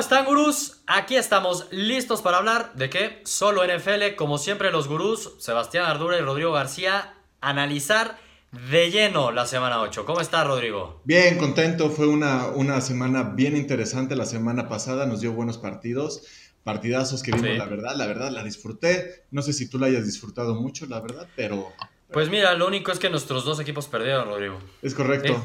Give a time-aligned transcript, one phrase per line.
[0.00, 0.80] están, gurús?
[0.86, 3.20] Aquí estamos listos para hablar de qué?
[3.24, 8.18] Solo NFL, como siempre los gurús, Sebastián Ardura y Rodrigo García, analizar
[8.50, 10.06] de lleno la semana 8.
[10.06, 11.02] ¿Cómo está, Rodrigo?
[11.04, 11.90] Bien, contento.
[11.90, 15.04] Fue una, una semana bien interesante la semana pasada.
[15.04, 16.22] Nos dio buenos partidos.
[16.64, 19.24] Partidazos que vimos, la verdad, la verdad, la disfruté.
[19.30, 21.72] No sé si tú la hayas disfrutado mucho, la verdad, pero...
[22.10, 24.58] Pues mira, lo único es que nuestros dos equipos perdieron, Rodrigo.
[24.80, 25.44] Es correcto.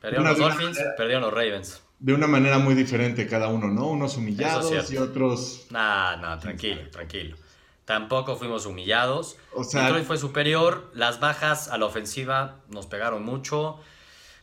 [0.00, 1.82] Perdieron los Dolphins, perdieron los Ravens.
[2.02, 3.86] De una manera muy diferente cada uno, ¿no?
[3.86, 5.66] Unos humillados y otros...
[5.70, 7.36] Nah, nah, tranquilo, tranquilo.
[7.84, 9.36] Tampoco fuimos humillados.
[9.54, 10.90] O sea, Detroit fue superior.
[10.94, 13.78] Las bajas a la ofensiva nos pegaron mucho.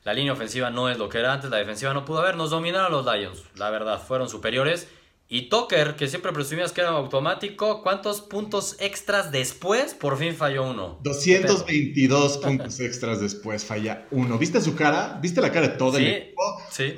[0.05, 1.49] La línea ofensiva no es lo que era antes.
[1.49, 2.37] La defensiva no pudo haber.
[2.37, 3.43] Nos dominaron los Lions.
[3.55, 4.87] La verdad, fueron superiores.
[5.27, 9.93] Y Tucker, que siempre presumías que era automático, ¿cuántos puntos extras después?
[9.93, 10.97] Por fin falló uno.
[11.03, 14.37] 222 puntos extras después falla uno.
[14.37, 15.19] ¿Viste su cara?
[15.21, 16.41] ¿Viste la cara de todo el equipo?
[16.71, 16.95] Sí.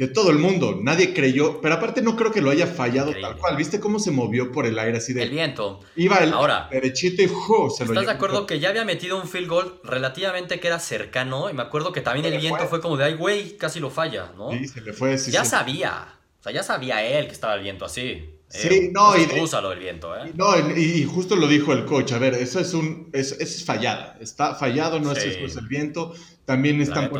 [0.00, 0.78] De todo el mundo.
[0.80, 1.60] Nadie creyó.
[1.60, 3.54] Pero aparte no creo que lo haya fallado tal cual.
[3.54, 5.24] ¿Viste cómo se movió por el aire así de...
[5.24, 5.80] El viento.
[5.94, 9.28] Iba el Ahora, derechito y se lo ¿Estás de acuerdo que ya había metido un
[9.28, 11.50] field goal relativamente que era cercano?
[11.50, 12.80] Y me acuerdo que también el viento fue.
[12.80, 14.50] como de, ay, güey, casi lo falla, ¿no?
[14.52, 15.18] Sí, se le fue.
[15.18, 16.14] ya sabía.
[16.40, 18.39] O sea, ya sabía él que estaba el viento así.
[18.50, 20.32] Sí, eh, no, y usa lo del viento, ¿eh?
[20.34, 22.12] No, y, justo lo dijo el coach.
[22.12, 24.18] A ver, eso es un, es, es fallada.
[24.20, 26.12] Está fallado, no es después el viento.
[26.44, 27.10] También están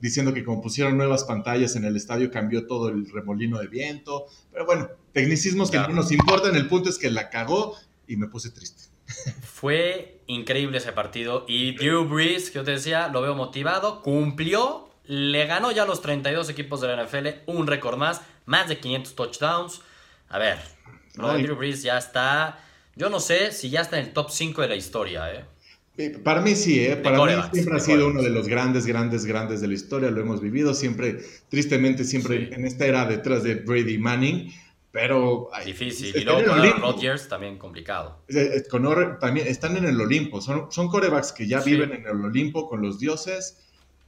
[0.00, 4.26] diciendo que como pusieron nuevas pantallas en el estadio cambió todo el remolino de viento.
[4.52, 6.54] Pero bueno, tecnicismos que no nos importan.
[6.56, 7.74] El punto es que la cagó
[8.06, 8.84] y me puse triste.
[9.42, 14.90] Fue increíble ese partido y Drew Brees, que yo te decía, lo veo motivado, cumplió,
[15.04, 19.14] le ganó ya los 32 equipos de la NFL, un récord más más de 500
[19.14, 19.82] touchdowns.
[20.28, 20.58] A ver,
[21.18, 22.58] Andrew Brees ya está.
[22.94, 25.44] Yo no sé si ya está en el top 5 de la historia, ¿eh?
[26.22, 26.96] Para mí sí, ¿eh?
[26.96, 30.20] para mí siempre ha sido uno de los grandes, grandes, grandes de la historia, lo
[30.20, 31.16] hemos vivido siempre,
[31.48, 34.52] tristemente siempre en esta era detrás de Brady Manning,
[34.92, 35.48] pero...
[35.64, 38.22] Difícil, y luego con Rodgers también complicado.
[38.70, 42.68] Con también están en el Olimpo, son, son corebacks que ya viven en el Olimpo
[42.68, 43.65] con los dioses,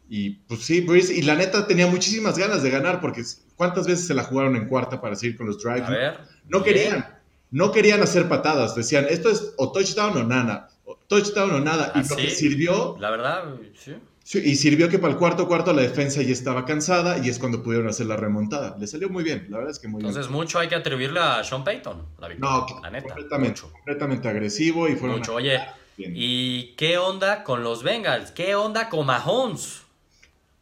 [0.09, 3.23] y pues sí, Breeze, y la neta tenía muchísimas ganas de ganar porque
[3.57, 5.83] ¿cuántas veces se la jugaron en cuarta para seguir con los drives?
[5.83, 6.19] A ver.
[6.49, 7.19] No querían,
[7.51, 11.93] no querían hacer patadas, decían, esto es o touchdown o nada, o touchdown o nada.
[11.95, 12.97] y lo que sirvió...
[12.99, 13.95] La verdad, sí.
[14.25, 14.39] sí.
[14.43, 17.63] Y sirvió que para el cuarto cuarto la defensa ya estaba cansada y es cuando
[17.63, 18.77] pudieron hacer la remontada.
[18.79, 20.09] Le salió muy bien, la verdad es que muy bien.
[20.09, 23.09] Entonces mucho hay que atribuirle a Sean Payton, la victoria, no, la neta.
[23.09, 25.19] Completamente, completamente agresivo y fueron...
[25.19, 25.61] Mucho, oye,
[25.99, 28.31] ¿y qué onda con los Bengals?
[28.31, 29.83] ¿Qué onda con Mahomes?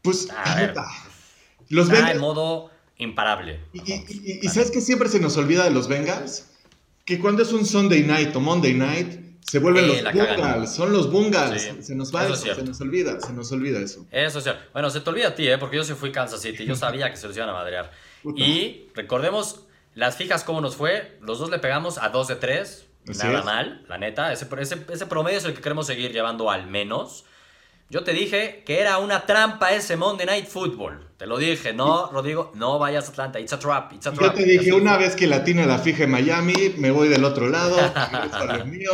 [0.06, 0.28] Pues,
[1.69, 2.15] los Bengals.
[2.15, 3.61] en modo imparable.
[3.72, 6.47] Y, sabes que siempre se nos olvida de los Bengals?
[7.05, 11.11] Que cuando es un Sunday night o Monday night, se vuelven los Bungals, son los
[11.11, 11.71] Bungals.
[11.81, 14.06] se nos va eso, se nos olvida, se nos olvida eso.
[14.12, 14.62] Eso es cierto.
[14.72, 15.59] Bueno, se te olvida a ti, ¿eh?
[15.59, 17.91] porque yo sí fui Kansas City, yo sabía que se los iban a madrear.
[18.37, 19.62] Y recordemos
[19.97, 23.84] las fijas cómo nos fue, los dos le pegamos a 2 de 3, nada mal,
[23.88, 27.25] la neta, ese, ese, ese promedio es el que queremos seguir llevando al menos.
[27.88, 31.06] Yo te dije que era una trampa ese Monday Night Football.
[31.16, 33.38] Te lo dije, no, Rodrigo, no vayas a Atlanta.
[33.38, 34.32] It's a trap, it's a trap.
[34.32, 37.48] Yo te dije, una vez que Latino la fije en Miami, me voy del otro
[37.48, 38.91] lado, a lo mío.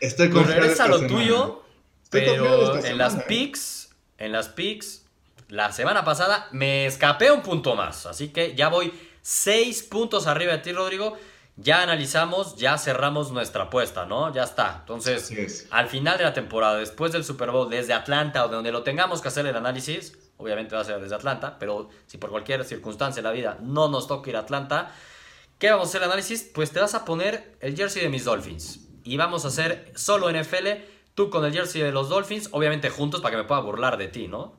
[0.00, 0.60] Estoy confiado.
[0.60, 1.62] Regresa a lo tuyo,
[2.10, 5.06] pero en las picks, en las picks,
[5.48, 8.04] la semana pasada me escapé un punto más.
[8.04, 8.92] Así que ya voy
[9.22, 11.16] seis puntos arriba de ti, Rodrigo
[11.56, 14.32] ya analizamos, ya cerramos nuestra apuesta, ¿no?
[14.32, 14.78] Ya está.
[14.80, 18.72] Entonces, al final de la temporada, después del Super Bowl, desde Atlanta o de donde
[18.72, 22.30] lo tengamos que hacer el análisis, obviamente va a ser desde Atlanta, pero si por
[22.30, 24.92] cualquier circunstancia en la vida no nos toca ir a Atlanta,
[25.58, 26.50] ¿qué vamos a hacer el análisis?
[26.54, 30.30] Pues te vas a poner el jersey de mis Dolphins y vamos a hacer solo
[30.30, 30.68] NFL,
[31.14, 34.08] tú con el jersey de los Dolphins, obviamente juntos para que me pueda burlar de
[34.08, 34.58] ti, ¿no?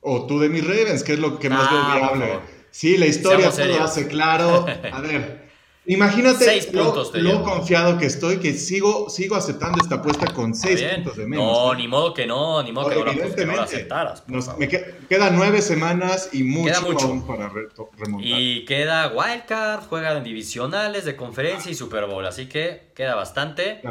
[0.00, 3.50] O tú de mis Ravens, que es lo que más ah, veo Sí, la historia
[3.50, 4.66] todo hace claro.
[4.92, 5.43] A ver,
[5.86, 11.26] Imagínate lo, confiado que estoy, que sigo, sigo aceptando esta apuesta con seis puntos de
[11.26, 11.44] menos.
[11.44, 14.24] No, ni modo que no, ni modo que, no, la, aceptaras.
[14.58, 18.30] me quedan nueve semanas y mucho, Aún para remontar.
[18.30, 23.82] Y queda Wildcard, juegan divisionales de conferencia y Super Bowl, así que queda bastante.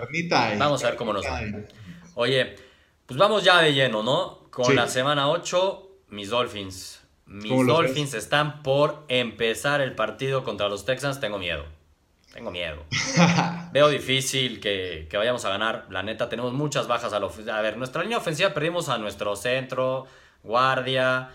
[0.58, 1.42] vamos a ver cómo nos va.
[2.16, 2.56] Oye,
[3.06, 4.50] pues vamos ya de lleno, ¿no?
[4.50, 7.02] Con la semana 8, mis Dolphins.
[7.28, 11.66] Mis Dolphins están por empezar el partido contra los Texans, tengo miedo.
[12.34, 12.84] Tengo miedo.
[13.72, 15.86] Veo difícil que, vayamos a ganar.
[15.92, 19.36] La neta, tenemos muchas bajas a la A ver, nuestra línea ofensiva perdimos a nuestro
[19.36, 20.08] centro,
[20.42, 21.30] guardia.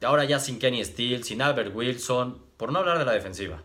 [0.00, 2.40] Ahora ya sin Kenny Steele, sin Albert Wilson.
[2.56, 3.62] Por no hablar de la defensiva.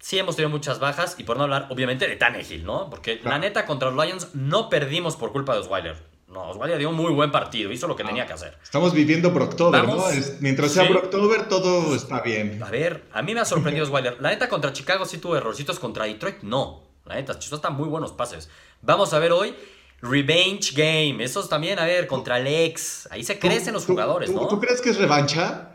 [0.00, 2.90] Sí hemos tenido muchas bajas y por no hablar, obviamente, de Tannehill, ¿no?
[2.90, 5.96] Porque la neta, contra los Lions no perdimos por culpa de Osweiler.
[6.28, 8.58] No, Osweiler dio un muy buen partido, hizo lo que ah, tenía que hacer.
[8.62, 10.04] Estamos viviendo Brocktober, ¿no?
[10.40, 12.60] mientras sea Brocktober, todo está bien.
[12.62, 14.20] A ver, a mí me ha sorprendido Osweiler.
[14.20, 16.82] La neta, contra Chicago sí tuvo errorcitos, contra Detroit no.
[17.04, 18.48] La neta, Chivas están muy buenos pases.
[18.82, 19.54] Vamos a ver hoy
[20.02, 21.22] Revenge Game.
[21.22, 23.08] Esos también, a ver, contra el ex.
[23.10, 24.48] Ahí se crecen los jugadores, ¿no?
[24.48, 25.70] ¿tú, crees que es revancha?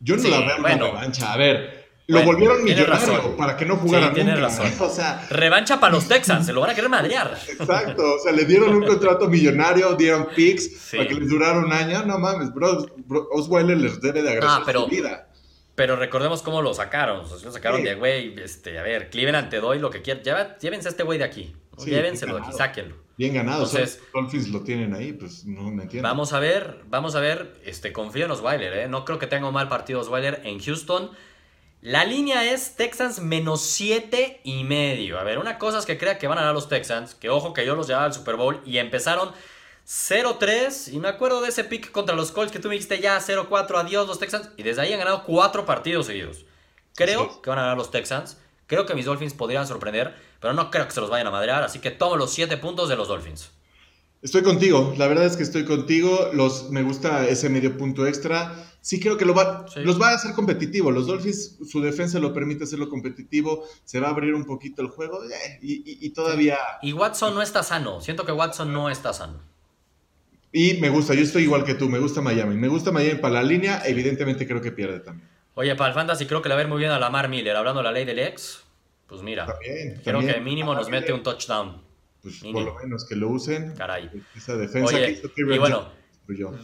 [0.00, 1.32] Yo no la veo bueno, revancha.
[1.32, 1.79] A ver,
[2.10, 4.36] lo volvieron millonario para que no jugara sí, nunca.
[4.36, 4.72] Razón.
[4.80, 7.38] O sea, revancha para los Texans, se lo van a querer madrear.
[7.48, 11.72] Exacto, o sea, le dieron un contrato millonario, dieron picks para que les durara un
[11.72, 12.04] año.
[12.04, 12.86] No mames, bro,
[13.32, 15.28] Osweiler les debe de agradecer ah, pero, su vida.
[15.74, 17.24] Pero recordemos cómo lo sacaron.
[17.24, 20.58] O lo sacaron de, güey, este, a ver, Cleveland te doy lo que quieras.
[20.60, 21.54] Llévense a este güey de aquí.
[21.84, 22.96] Llévenselo de aquí, sáquenlo.
[23.16, 23.64] Bien ganado.
[23.64, 26.08] Entonces, Dolphins lo tienen ahí, pues no me entiendo.
[26.08, 27.54] Vamos a ver, vamos a ver.
[27.64, 28.88] Este, confío en Osweiler, ¿eh?
[28.88, 31.10] No creo que tenga un mal partido Osweiler en Houston.
[31.82, 35.18] La línea es Texans menos 7 y medio.
[35.18, 37.54] A ver, una cosa es que crea que van a ganar los Texans, que ojo
[37.54, 39.30] que yo los llevaba al Super Bowl y empezaron
[39.88, 43.18] 0-3 y me acuerdo de ese pick contra los Colts que tú me dijiste ya
[43.18, 46.44] 0-4, adiós los Texans y desde ahí han ganado 4 partidos seguidos.
[46.94, 48.36] Creo que van a ganar los Texans,
[48.66, 51.62] creo que mis Dolphins podrían sorprender, pero no creo que se los vayan a madrear,
[51.62, 53.52] así que tomo los 7 puntos de los Dolphins.
[54.20, 58.69] Estoy contigo, la verdad es que estoy contigo, los, me gusta ese medio punto extra
[58.80, 60.90] sí creo que lo va, los va a hacer competitivo.
[60.90, 64.88] Los Dolphins, su defensa lo permite hacerlo competitivo, se va a abrir un poquito el
[64.88, 66.58] juego eh, y, todavía...
[66.82, 69.40] Y Watson no está sano, siento que Watson no está sano.
[70.52, 72.56] Y me gusta, yo estoy igual que tú, me gusta Miami.
[72.56, 75.28] Me gusta Miami para la línea, evidentemente creo que pierde también.
[75.54, 77.54] Oye, para el Fantasy creo que le va a ver muy bien a Lamar Miller,
[77.54, 78.64] hablando de la ley del ex.
[79.06, 79.46] Pues mira,
[80.04, 81.82] creo que mínimo nos mete un touchdown.
[82.22, 83.74] Pues por lo menos que lo usen.
[83.74, 84.10] Caray.
[84.36, 85.88] Esa defensa que y bueno,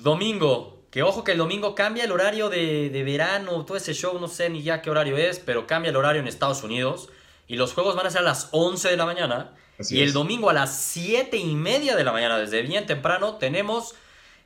[0.02, 4.28] domingo, que ojo que el domingo cambia el horario de, verano, todo ese show, no
[4.28, 7.10] sé ni ya qué horario es, pero cambia el horario en Estados Unidos.
[7.46, 9.52] Y los juegos van a ser a las 11 de la mañana.
[9.90, 13.94] y el domingo a las 7 y media de la mañana, desde bien temprano, tenemos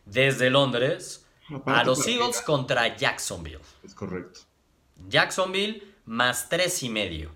[0.07, 1.25] desde Londres
[1.67, 3.61] a los Eagles contra Jacksonville.
[3.85, 4.41] Es correcto.
[5.07, 7.31] Jacksonville más 3 y medio.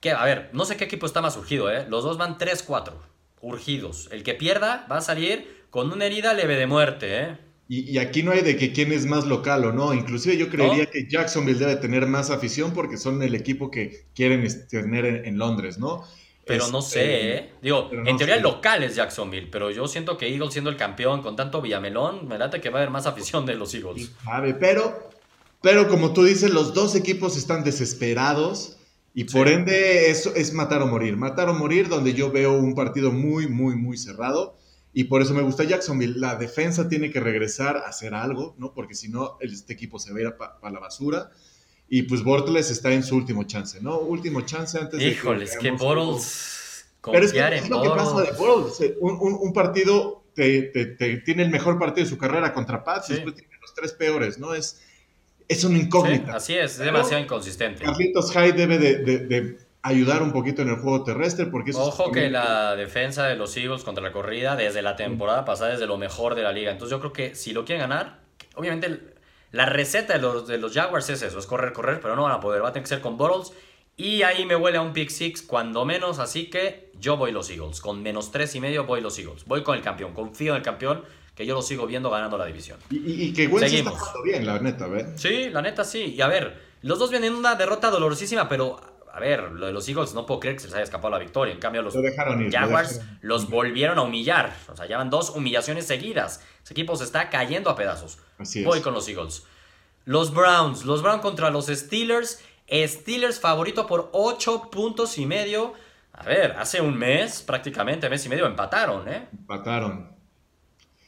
[0.00, 1.86] Que, a ver, no sé qué equipo está más urgido, ¿eh?
[1.88, 2.92] Los dos van 3-4,
[3.40, 4.10] urgidos.
[4.12, 7.47] El que pierda va a salir con una herida leve de muerte, ¿eh?
[7.70, 9.92] Y, aquí no hay de que quién es más local o no.
[9.92, 14.46] Inclusive yo creería que Jacksonville debe tener más afición porque son el equipo que quieren
[14.70, 16.02] tener en, Londres, ¿no?
[16.46, 17.52] Pero no sé, este, ¿eh?
[17.60, 21.20] Digo, en teoría el local es Jacksonville, pero yo siento que Eagles siendo el campeón
[21.20, 24.12] con tanto Villamelón, me late que va a haber más afición de los Eagles.
[24.24, 25.10] Sabe, pero,
[25.60, 28.78] pero como tú dices, los dos equipos están desesperados
[29.12, 31.18] y por ende eso es matar o morir.
[31.18, 34.56] Matar o morir donde yo veo un partido muy, muy, muy cerrado
[34.92, 36.18] y por eso me gusta Jacksonville.
[36.18, 38.72] La defensa tiene que regresar a hacer algo, ¿no?
[38.72, 41.30] Porque si no, este equipo se va a ir para la basura.
[41.88, 43.98] Y pues Bortles está en su último chance, ¿no?
[43.98, 45.08] Último chance antes de.
[45.08, 46.86] Híjoles, que, Bortles.
[47.02, 48.80] Pero es, que es lo que pasa de Bortles.
[48.80, 50.72] Eh, un, partido te,
[51.24, 54.38] tiene el mejor partido de su carrera contra Pats y después tiene los tres peores,
[54.38, 54.54] ¿no?
[54.54, 54.82] Es,
[55.46, 56.36] es una incógnita.
[56.36, 57.84] así es, es demasiado inconsistente.
[57.84, 61.46] Carlitos Hyde debe de ayudar un poquito en el juego terrestre.
[61.46, 65.74] Porque Ojo que la defensa de los Eagles contra la corrida desde la temporada pasada
[65.74, 66.70] es de lo mejor de la liga.
[66.70, 68.20] Entonces yo creo que si lo quieren ganar,
[68.54, 69.00] obviamente
[69.52, 72.32] la receta de los, de los Jaguars es eso, es correr, correr, pero no van
[72.32, 72.62] a poder.
[72.62, 73.52] Va a tener que ser con Bottles.
[73.96, 77.50] Y ahí me huele a un pick six, cuando menos, así que yo voy los
[77.50, 77.80] Eagles.
[77.80, 79.44] Con menos tres y medio voy los Eagles.
[79.46, 81.02] Voy con el campeón, confío en el campeón,
[81.34, 82.78] que yo lo sigo viendo ganando la división.
[82.90, 85.18] Y, que Wentz está jugando bien, la neta, ¿ver?
[85.18, 86.14] Sí, la neta sí.
[86.16, 88.80] Y a ver, los dos vienen una derrota dolorosísima, pero
[89.12, 91.18] a ver, lo de los Eagles no puedo creer que se les haya escapado la
[91.18, 91.52] victoria.
[91.52, 91.94] En cambio, los
[92.50, 94.54] Jaguars los volvieron a humillar.
[94.70, 96.42] O sea, llevan dos humillaciones seguidas.
[96.62, 98.18] Ese equipo se está cayendo a pedazos.
[98.64, 99.44] Voy con los Eagles.
[100.04, 100.84] Los Browns.
[100.84, 102.42] Los Browns contra los Steelers.
[102.70, 105.72] Steelers favorito por 8 puntos y medio.
[106.12, 109.28] A ver, hace un mes, prácticamente mes y medio, empataron, ¿eh?
[109.32, 110.16] Empataron.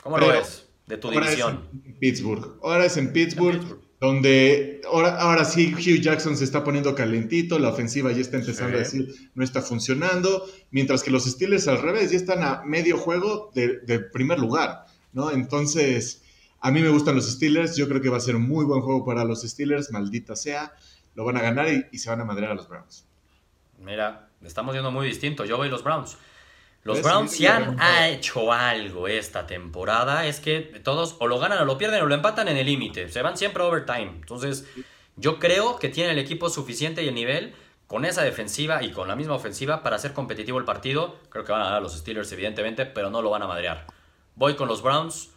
[0.02, 1.68] ¿Cómo lo ves de tu división?
[1.84, 2.58] en Pittsburgh.
[2.62, 7.68] Ahora es en Pittsburgh donde ahora, ahora sí Hugh Jackson se está poniendo calentito, la
[7.68, 12.10] ofensiva ya está empezando a decir no está funcionando, mientras que los Steelers al revés
[12.10, 15.30] ya están a medio juego de, primer lugar, ¿no?
[15.30, 16.24] Entonces,
[16.60, 18.80] a mí me gustan los Steelers, yo creo que va a ser un muy buen
[18.80, 20.72] juego para los Steelers, maldita sea,
[21.14, 23.06] lo van a ganar y, se van a madrear a los Browns.
[23.78, 26.16] Mira, estamos viendo muy distinto, yo voy los Browns.
[26.82, 31.64] Los Browns si han hecho algo esta temporada es que todos o lo ganan o
[31.66, 33.08] lo pierden o lo empatan en el límite.
[33.10, 34.12] Se van siempre overtime.
[34.14, 34.64] Entonces,
[35.16, 37.54] yo creo que tiene el equipo suficiente y el nivel
[37.86, 41.18] con esa defensiva y con la misma ofensiva para hacer competitivo el partido.
[41.28, 43.86] Creo que van a ganar los Steelers, evidentemente, pero no lo van a madrear.
[44.34, 45.30] Voy con los Browns.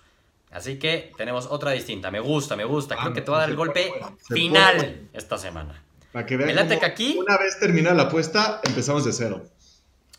[0.50, 2.10] Así que tenemos otra distinta.
[2.10, 2.96] Me gusta, me gusta.
[2.96, 3.92] Creo que te va a dar el golpe
[4.30, 5.84] final esta semana.
[6.14, 9.44] Para que vean que aquí, una vez terminada la apuesta, empezamos de cero.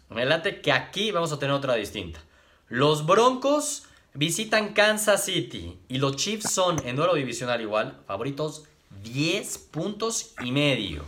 [0.09, 2.21] Me late que aquí vamos a tener otra distinta.
[2.69, 8.63] Los Broncos Visitan Kansas City y los Chiefs son en duelo divisional igual, favoritos
[9.03, 11.03] 10 puntos y medio.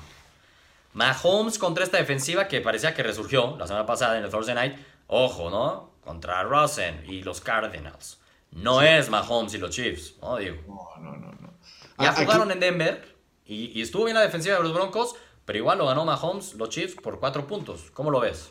[0.93, 4.79] Mahomes contra esta defensiva que parecía que resurgió la semana pasada en el Thursday Night.
[5.07, 5.93] Ojo, ¿no?
[6.03, 8.19] Contra Rosen y los Cardinals.
[8.50, 10.38] No es Mahomes y los Chiefs, ¿no?
[10.38, 10.57] Digo.
[10.67, 11.55] No, no, no.
[12.00, 15.87] Ya jugaron en Denver y, estuvo bien la defensiva de los Broncos, pero igual lo
[15.87, 17.93] ganó Mahomes, los Chiefs, por cuatro puntos.
[17.93, 18.50] ¿Cómo lo ves?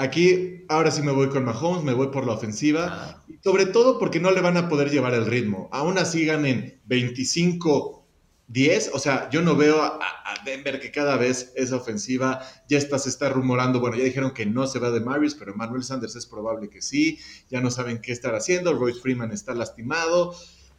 [0.00, 2.86] Aquí, ahora sí me voy con Mahomes, me voy por la ofensiva.
[2.88, 3.24] Ah.
[3.42, 5.68] Sobre todo porque no le van a poder llevar el ritmo.
[5.72, 8.06] Aún así ganen 25
[8.46, 10.00] 10, o sea, yo no veo a,
[10.44, 12.40] Denver que cada vez esa ofensiva.
[12.68, 15.56] Ya está, se está rumorando, bueno, ya dijeron que no se va de Marius, pero
[15.56, 17.18] Manuel Sanders es probable que sí,
[17.50, 20.32] ya no saben qué estar haciendo, Royce Freeman está lastimado,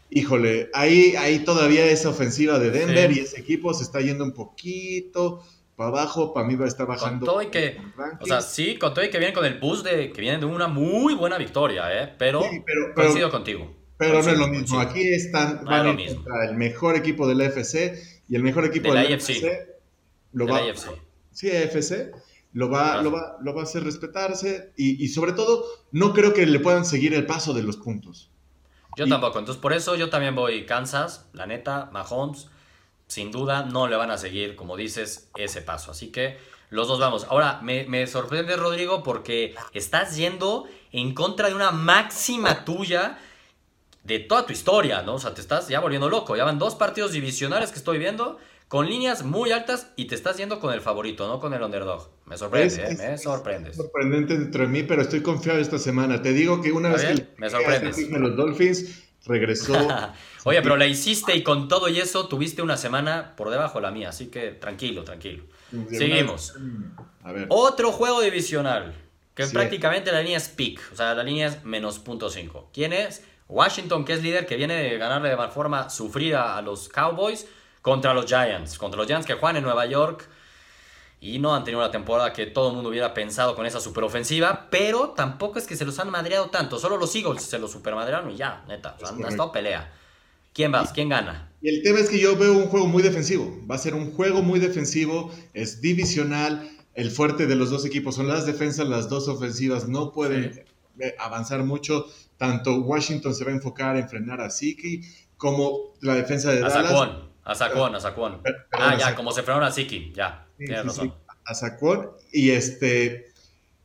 [0.09, 4.31] híjole, ahí, ahí todavía esa ofensiva de Denver y ese equipo se está yendo un
[4.31, 5.43] poquito
[5.79, 7.25] para abajo, para mí va a estar bajando.
[7.25, 7.77] Con todo y que,
[8.19, 10.45] o sea, sí, con todo y que vienen con el boost de que vienen de
[10.45, 12.13] una muy buena victoria, ¿eh?
[12.17, 13.73] pero, pero coincido contigo.
[13.95, 14.77] Pero no es lo mismo.
[14.77, 19.15] Aquí están van contra el mejor equipo del FC y el mejor equipo de la
[19.15, 19.41] AFC
[20.33, 20.59] lo va,
[21.31, 22.11] Sí, AFC
[22.51, 26.45] lo va, lo va, lo va a hacer respetarse y, sobre todo no creo que
[26.45, 28.29] le puedan seguir el paso de los puntos.
[28.97, 29.39] Yo tampoco.
[29.39, 32.49] Entonces por eso yo también voy Kansas, la neta, Mahomes.
[33.09, 35.89] Sin duda no le van a seguir, como dices, ese paso.
[35.89, 36.37] Así que
[36.69, 37.25] los dos vamos.
[37.27, 43.17] Ahora, me, me sorprende, Rodrigo, porque estás yendo en contra de una máxima tuya
[44.03, 45.15] de toda tu historia, ¿no?
[45.15, 46.35] O sea, te estás ya volviendo loco.
[46.35, 48.37] Ya van dos partidos divisionales que estoy viendo
[48.67, 52.11] con líneas muy altas y te estás yendo con el favorito, no con el underdog.
[52.27, 52.95] Me sorprende, ¿eh?
[52.95, 53.75] me sorprendes.
[53.75, 56.21] sorprendente entre mí, pero estoy confiado esta semana.
[56.21, 57.97] Te digo que una vez que me sorprendes.
[58.11, 59.73] los Dolphins regresó.
[60.43, 63.83] Oye, pero la hiciste y con todo y eso tuviste una semana por debajo de
[63.83, 65.43] la mía, así que tranquilo, tranquilo.
[65.89, 66.55] Seguimos.
[67.23, 67.45] A ver.
[67.49, 68.93] Otro juego divisional,
[69.35, 72.71] que prácticamente la línea es pick, o sea, la línea es menos punto 5.
[72.73, 73.23] ¿Quién es?
[73.47, 77.47] Washington, que es líder, que viene de ganarle de forma sufrida a los Cowboys
[77.81, 78.77] contra los Giants.
[78.77, 80.27] Contra los Giants que juegan en Nueva York
[81.21, 84.67] y no han tenido la temporada que todo el mundo hubiera pensado con esa superofensiva,
[84.69, 86.79] pero tampoco es que se los han madreado tanto.
[86.79, 88.95] Solo los Eagles se los supermadrearon y ya, neta.
[89.05, 89.91] han estado pelea.
[90.53, 90.91] ¿Quién vas?
[90.93, 91.51] ¿Quién gana?
[91.61, 93.59] Y el tema es que yo veo un juego muy defensivo.
[93.69, 96.69] Va a ser un juego muy defensivo, es divisional.
[96.95, 100.65] El fuerte de los dos equipos son las defensas, las dos ofensivas no pueden
[101.19, 102.05] avanzar mucho.
[102.37, 105.01] Tanto Washington se va a enfocar en frenar a Siki
[105.37, 106.91] como la defensa de a Dallas.
[107.43, 108.41] a Saquon, a Saquon.
[108.71, 110.48] Ah, ya, como se frenaron a Siki, ya.
[111.45, 112.11] A Saquon.
[112.31, 113.31] Y este.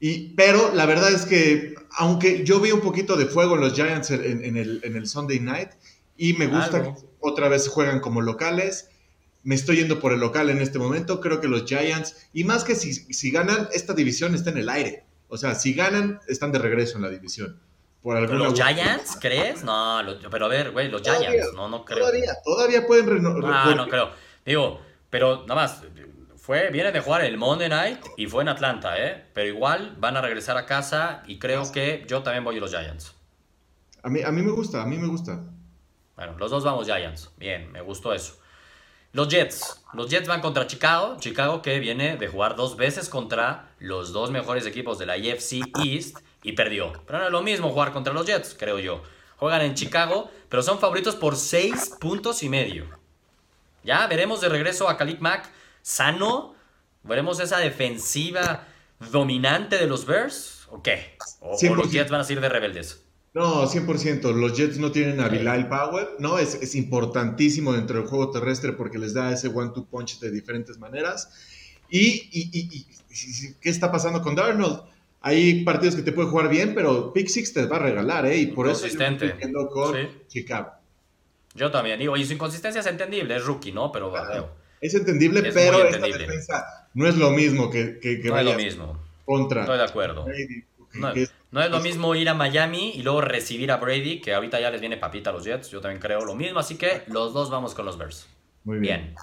[0.00, 3.74] Y, pero la verdad es que, aunque yo vi un poquito de fuego en los
[3.74, 5.70] Giants en, el, en el, Sunday night,
[6.16, 8.90] y me gusta que otra vez juegan como locales,
[9.44, 11.20] me estoy yendo por el local en este momento.
[11.20, 14.68] Creo que los Giants, y más que si, si ganan, esta división está en el
[14.68, 15.04] aire.
[15.28, 17.58] O sea, si ganan, están de regreso en la división.
[18.04, 19.64] Por ¿Los Giants, crees?
[19.64, 22.00] No, pero a ver, güey, los Giants, no, no creo.
[22.00, 23.42] Todavía, todavía pueden renovar.
[23.46, 24.10] Ah, no creo.
[24.44, 24.78] Digo,
[25.08, 25.80] pero nada más,
[26.44, 29.24] fue, viene de jugar el Monday Night y fue en Atlanta, ¿eh?
[29.32, 32.70] Pero igual van a regresar a casa y creo que yo también voy a los
[32.70, 33.14] Giants.
[34.02, 35.42] A mí, a mí me gusta, a mí me gusta.
[36.16, 37.30] Bueno, los dos vamos Giants.
[37.38, 38.36] Bien, me gustó eso.
[39.12, 39.86] Los Jets.
[39.94, 41.16] Los Jets van contra Chicago.
[41.18, 45.62] Chicago que viene de jugar dos veces contra los dos mejores equipos de la EFC
[45.82, 46.92] East y perdió.
[47.06, 49.02] Pero no es lo mismo jugar contra los Jets, creo yo.
[49.38, 52.84] Juegan en Chicago, pero son favoritos por seis puntos y medio.
[53.82, 55.48] Ya veremos de regreso a Khalid Mack
[55.84, 56.54] sano.
[57.02, 58.66] Veremos esa defensiva
[59.12, 60.66] dominante de los Bears.
[60.70, 61.16] ¿O qué?
[61.40, 63.04] ¿O, los Jets van a ser de rebeldes?
[63.34, 64.32] No, 100%.
[64.32, 66.08] Los Jets no tienen a Bilal Power.
[66.18, 70.30] No, es, es, importantísimo dentro del juego terrestre porque les da ese one-two punch de
[70.30, 71.30] diferentes maneras.
[71.90, 72.86] Y, y, y,
[73.60, 74.82] ¿qué está pasando con Darnold?
[75.20, 78.38] Hay partidos que te puede jugar bien, pero Pick Six te va a regalar, ¿eh?
[78.38, 79.18] Y por eso estoy
[79.72, 79.94] con
[80.28, 80.72] Chicago.
[81.54, 83.90] Yo también digo, y su inconsistencia es entendible, es rookie, ¿no?
[83.92, 84.12] Pero
[84.80, 88.98] Es entendible, pero esta defensa no es lo mismo que, que, No es lo mismo.
[89.24, 89.62] Contra.
[89.62, 90.26] Estoy de acuerdo.
[90.94, 91.10] no,
[91.62, 94.80] es, lo mismo ir a Miami y luego recibir a Brady, que ahorita ya les
[94.80, 95.70] viene papita a los Jets.
[95.70, 98.28] Yo también creo lo mismo, así que los dos vamos con los Bears.
[98.64, 99.14] Muy bien.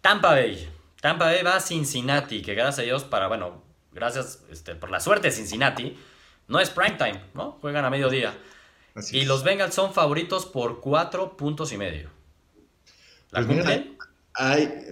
[0.00, 0.68] Tampa Bay.
[1.00, 5.00] Tampa Bay va a Cincinnati, que gracias a Dios para, bueno, gracias este, por la
[5.00, 5.96] suerte de Cincinnati,
[6.48, 7.52] no es prime time, ¿no?
[7.60, 8.34] Juegan a mediodía.
[9.12, 12.10] y los Bengals son favoritos por cuatro puntos y medio.
[13.30, 13.66] ¿La pues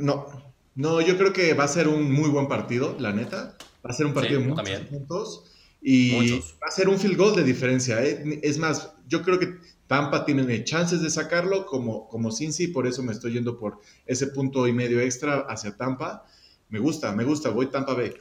[0.00, 0.26] no,
[0.74, 3.56] no, yo creo que va a ser un muy buen partido, la neta.
[3.84, 5.44] Va a ser un partido muy muchos puntos.
[5.80, 8.02] Y va a ser un field goal de diferencia.
[8.02, 8.40] ¿eh?
[8.42, 9.54] Es más, yo creo que
[9.86, 14.26] Tampa tiene chances de sacarlo como, como Cincy, por eso me estoy yendo por ese
[14.28, 16.24] punto y medio extra hacia Tampa.
[16.68, 18.14] Me gusta, me gusta, voy Tampa Bay.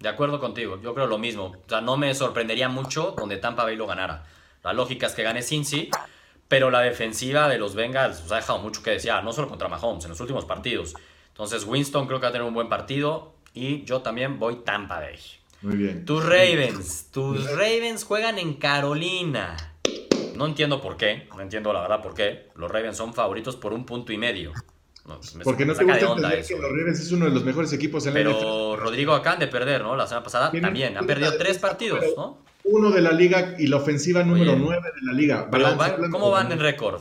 [0.00, 1.44] De acuerdo contigo, yo creo lo mismo.
[1.64, 4.24] O sea, no me sorprendería mucho donde Tampa Bay lo ganara.
[4.64, 5.90] La lógica es que gane Cincy,
[6.48, 9.68] pero la defensiva de los Bengals os ha dejado mucho que desear, no solo contra
[9.68, 10.94] Mahomes, en los últimos partidos.
[11.28, 14.98] Entonces Winston creo que va a tener un buen partido y yo también voy Tampa
[14.98, 15.18] Bay.
[15.62, 16.04] Muy bien.
[16.04, 19.56] Tus Ravens, tus Ravens juegan en Carolina.
[20.34, 22.48] No entiendo por qué, no entiendo la verdad por qué.
[22.54, 24.52] Los Ravens son favoritos por un punto y medio.
[25.42, 28.14] Porque no te gusta entender que los Ravens es uno de los mejores equipos en
[28.14, 29.96] la Pero Rodrigo acaban de perder, ¿no?
[29.96, 30.96] La semana pasada también.
[30.96, 32.38] Han perdido tres partidos, ¿no?
[32.70, 35.48] Uno de la liga y la ofensiva número nueve de la liga.
[36.10, 37.00] ¿Cómo van en récord?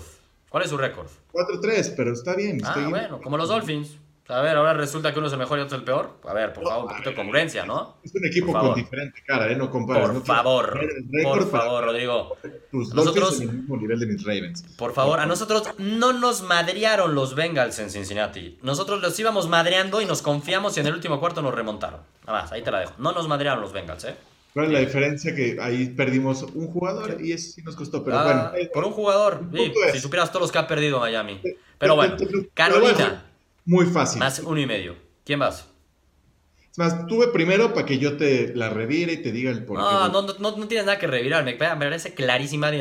[0.50, 1.08] ¿Cuál es su récord?
[1.34, 2.60] 4-3, pero está bien.
[2.64, 3.98] Ah, bueno, como los Dolphins.
[4.30, 6.20] A ver, ahora resulta que uno es el mejor y otro es el peor.
[6.28, 7.98] A ver, por favor, un poquito de congruencia, ¿no?
[8.04, 9.56] Es un equipo con diferente cara, ¿eh?
[9.56, 10.10] No compares.
[10.10, 10.80] Por favor,
[11.24, 12.38] por favor, Rodrigo.
[12.72, 14.64] Tus nosotros, en el mismo nivel de mis Ravens.
[14.78, 18.58] Por favor, a nosotros no nos madrearon los Bengals en Cincinnati.
[18.64, 22.02] Nosotros los íbamos madreando y nos confiamos y en el último cuarto nos remontaron.
[22.26, 22.94] Nada más, ahí te la dejo.
[22.98, 24.16] No nos madrearon los Bengals, ¿eh?
[24.58, 25.36] ¿Cuál es la diferencia?
[25.36, 28.70] Que ahí perdimos un jugador y eso sí nos costó, pero ah, bueno.
[28.74, 31.40] Por un jugador, sí, si supieras todos los que ha perdido Miami.
[31.78, 32.18] Pero bueno,
[32.56, 33.24] Carolina.
[33.66, 34.18] Muy fácil.
[34.18, 34.96] Más uno y medio.
[35.24, 35.68] ¿Quién vas?
[36.72, 39.78] Es más, tuve primero para que yo te la revire y te diga el por
[39.78, 41.44] no, No, no, no, tienes nada que revirar.
[41.44, 42.72] Me, parece clarísima.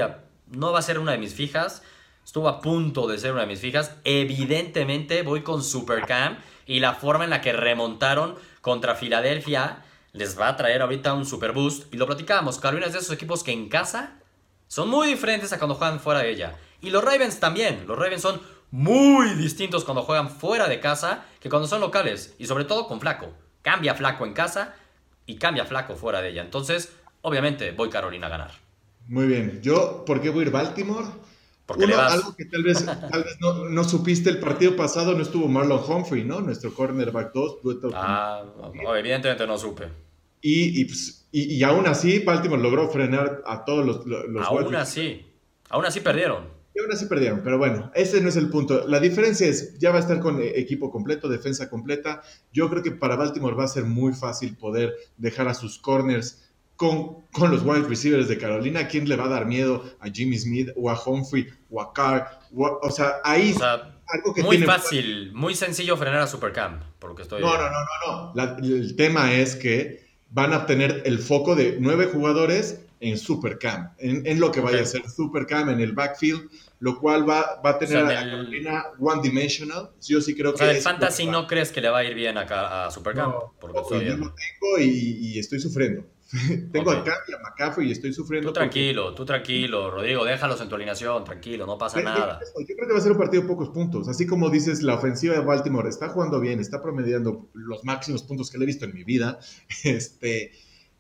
[0.47, 1.83] no va a ser una de mis fijas.
[2.25, 3.95] Estuvo a punto de ser una de mis fijas.
[4.05, 9.83] Evidentemente voy con Supercam y la forma en la que remontaron contra Filadelfia
[10.17, 11.93] les va a traer ahorita un super boost.
[11.93, 12.59] Y lo platicábamos.
[12.59, 14.19] Carolina es de esos equipos que en casa
[14.67, 16.57] son muy diferentes a cuando juegan fuera de ella.
[16.81, 17.87] Y los Ravens también.
[17.87, 22.35] Los Ravens son muy distintos cuando juegan fuera de casa que cuando son locales.
[22.39, 23.33] Y sobre todo con Flaco.
[23.63, 24.75] Cambia Flaco en casa
[25.27, 26.43] y cambia Flaco fuera de ella.
[26.43, 26.93] Entonces,
[27.23, 28.51] obviamente, voy Carolina a ganar.
[29.09, 29.61] Muy bien.
[29.63, 31.07] Yo, ¿por qué voy a ir Baltimore?
[31.67, 32.13] Porque le vas...
[32.13, 36.25] Algo que tal vez, tal vez no, supiste el partido pasado, no estuvo Marlon Humphrey,
[36.25, 36.41] ¿no?
[36.41, 37.59] Nuestro cornerback 2.
[37.93, 38.45] Ah,
[38.97, 40.06] evidentemente no supe.
[40.49, 44.07] Y, y, pues, y, aún así, Baltimore logró frenar a todos los...
[44.07, 45.27] los aún así.
[45.71, 46.45] Aún así perdieron.
[46.73, 48.87] Y aún así perdieron, pero bueno, ese no es el punto.
[48.87, 52.23] La diferencia es, ya va a estar con eh, equipo completo, defensa completa.
[52.53, 56.49] Yo creo que para Baltimore va a ser muy fácil poder dejar a sus corners
[56.77, 58.87] con, con los wide receivers de Carolina.
[58.87, 59.83] quién le va a dar miedo?
[59.99, 62.39] ¿A Jimmy Smith o a Humphrey o a Carr?
[62.55, 63.53] O, sea, ahí...
[63.61, 67.43] algo que muy fácil, muy sencillo frenar a Supercamp, por lo que estoy...
[67.43, 68.65] No, no, no, no, no.
[68.65, 74.27] el tema es que van a obtener el foco de nueve jugadores en Supercam, en,
[74.27, 77.79] en lo que vaya a ser Supercam en el backfield lo cual va, va a
[77.79, 79.91] tener a Carolina one dimensional.
[80.03, 80.81] Yo sí creo o sea, que.
[80.81, 83.35] Fantasy no crees que le va a ir bien acá a Supercamp.
[83.35, 86.05] No, porque yo lo tengo y, estoy sufriendo.
[86.73, 88.49] tengo acá y a McCaffrey y estoy sufriendo.
[88.49, 92.41] Tú tranquilo, tú tranquilo, Rodrigo, déjalos en tu alineación, tranquilo, no pasa nada.
[92.59, 94.09] Yo creo que va a ser un partido de pocos puntos.
[94.09, 98.51] Así como dices, la ofensiva de Baltimore está jugando bien, está promediando los máximos puntos
[98.51, 99.39] que le he visto en mi vida.
[99.85, 100.53] Este.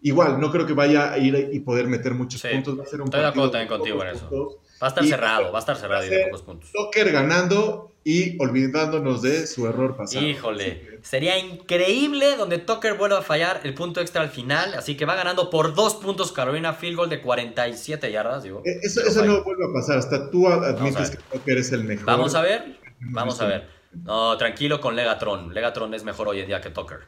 [0.03, 2.79] Igual, no creo que vaya a ir y poder meter muchos puntos.
[2.79, 4.61] Va a ser un Estoy de acuerdo también contigo en eso.
[4.81, 6.71] Va a estar cerrado, va a estar cerrado y de pocos puntos.
[6.71, 10.25] Tucker ganando y olvidándonos de su error pasado.
[10.25, 15.05] Híjole, sería increíble donde Tucker vuelva a fallar el punto extra al final, así que
[15.05, 18.45] va ganando por dos puntos Carolina Field Goal de 47 yardas.
[18.45, 21.83] Digo, eh, eso, eso no vuelve a pasar, hasta tú admites que Tucker es el
[21.83, 22.07] mejor.
[22.07, 23.69] Vamos a ver, vamos a ver.
[23.93, 27.01] No, tranquilo con Legatron, Legatron es mejor hoy en día que Tucker.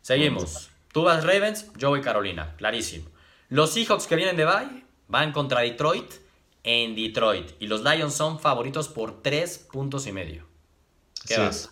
[0.00, 0.68] Seguimos.
[0.92, 3.08] Tú vas Ravens, yo voy Carolina, clarísimo.
[3.50, 6.23] Los Seahawks que vienen de bye van contra Detroit
[6.64, 7.52] en Detroit.
[7.60, 10.46] Y los Lions son favoritos por tres puntos y medio.
[11.26, 11.70] ¿Qué vas?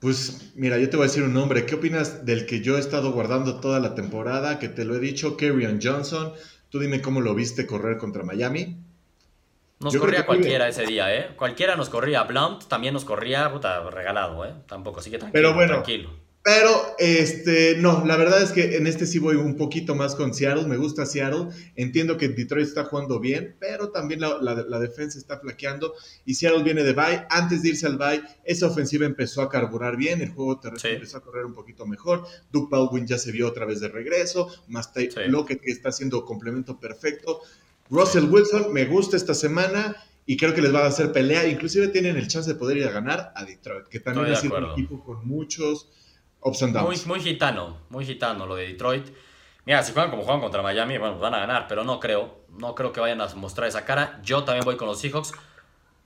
[0.00, 1.66] Pues mira, yo te voy a decir un nombre.
[1.66, 4.58] ¿Qué opinas del que yo he estado guardando toda la temporada?
[4.58, 6.32] Que te lo he dicho, Kerryon Johnson.
[6.70, 8.76] Tú dime cómo lo viste correr contra Miami.
[9.80, 11.34] Nos corría cualquiera ese día, ¿eh?
[11.36, 12.22] Cualquiera nos corría.
[12.24, 14.54] Blount también nos corría, puta, regalado, ¿eh?
[14.66, 15.42] Tampoco, así que tranquilo.
[15.42, 16.10] Pero bueno, tranquilo.
[16.42, 20.32] Pero, este, no, la verdad es que en este sí voy un poquito más con
[20.32, 20.66] Seattle.
[20.66, 21.48] Me gusta Seattle.
[21.76, 25.92] Entiendo que Detroit está jugando bien, pero también la, defensa está flaqueando.
[26.24, 27.26] Y Seattle viene de bye.
[27.28, 30.22] Antes de irse al bye, esa ofensiva empezó a carburar bien.
[30.22, 32.26] El juego terrestre empezó a correr un poquito mejor.
[32.50, 34.48] Duke Baldwin ya se vio otra vez de regreso.
[34.68, 35.10] Más sí.
[35.28, 37.42] Lockett que está haciendo complemento perfecto.
[37.90, 41.46] Russell Wilson me gusta esta semana y creo que les va a hacer pelea.
[41.46, 44.56] Inclusive tienen el chance de poder ir a ganar a Detroit, que también ha sido
[44.56, 45.90] un equipo con muchos
[47.06, 49.08] muy, gitano, muy gitano lo de Detroit.
[49.66, 52.40] Mira, si juegan como juegan contra Miami, bueno, van a ganar, pero no creo.
[52.58, 54.20] No creo que vayan a mostrar esa cara.
[54.22, 55.32] Yo también voy con los Seahawks.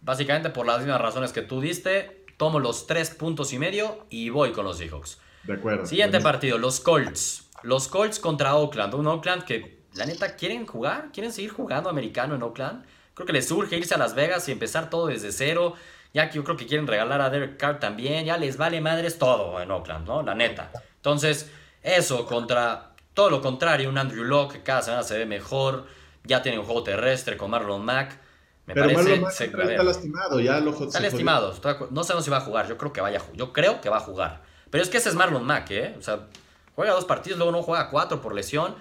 [0.01, 2.25] Básicamente por las mismas razones que tú diste.
[2.37, 5.19] Tomo los tres puntos y medio y voy con los Seahawks.
[5.45, 5.87] De acuerdo.
[5.87, 7.49] Siguiente partido, los Colts.
[7.63, 8.95] Los Colts contra Oakland.
[8.95, 12.85] Un Oakland que, la neta, quieren jugar, quieren seguir jugando americano en Oakland.
[13.15, 15.75] Creo que les surge irse a Las Vegas y empezar todo desde cero
[16.15, 19.19] ya que yo creo que quieren regalar a Derek Carr también, ya les vale madres
[19.19, 20.23] todo en Oakland, ¿no?
[20.23, 20.71] La neta.
[20.97, 21.51] Entonces,
[21.83, 25.87] eso contra todo lo contrario, un Andrew Locke que cada semana se ve mejor,
[26.27, 28.19] Ya tiene un juego terrestre con Marlon Mack.
[28.67, 31.55] Me Pero parece, Marlon Mack está lastimado, ya lo Está lastimado,
[31.91, 32.69] no sabemos si va a jugar.
[32.69, 34.43] Yo creo que vaya Yo creo que va a jugar.
[34.71, 35.95] Pero es que ese es Marlon Mack, ¿eh?
[35.99, 36.29] O sea,
[36.75, 38.75] juega dos partidos, luego no juega cuatro por lesión.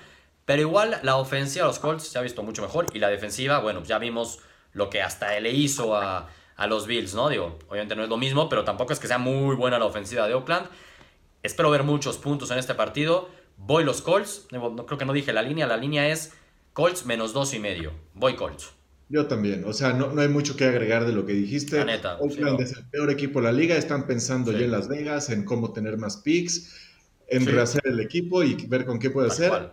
[0.45, 2.85] Pero igual la ofensiva de los Colts se ha visto mucho mejor.
[2.93, 4.39] Y la defensiva, bueno, ya vimos
[4.71, 7.29] lo que hasta le hizo a, a los Bills, ¿no?
[7.29, 10.27] Digo, obviamente no es lo mismo, pero tampoco es que sea muy buena la ofensiva
[10.27, 10.67] de Oakland.
[11.41, 13.29] Espero ver muchos puntos en este partido.
[13.57, 14.47] Voy los Colts.
[14.51, 15.67] No, creo que no dije la línea.
[15.67, 16.33] La línea es
[16.73, 17.91] Colts menos dos y medio.
[18.13, 18.71] Voy Colts.
[19.09, 19.65] Yo también.
[19.65, 21.77] O sea, no, hay mucho que agregar de lo que dijiste.
[21.77, 23.75] La neta, Oakland es el peor equipo de la liga.
[23.75, 26.73] Están pensando ya en Las Vegas, en cómo tener más picks,
[27.27, 29.71] en rehacer el equipo y ver con qué puede hacer.